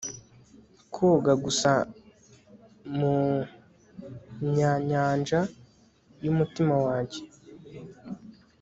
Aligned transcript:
koga 0.93 1.33
gusa 1.43 1.71
mumyanyanja 2.97 5.39
yumutima 6.23 6.75
wanjye 6.85 7.19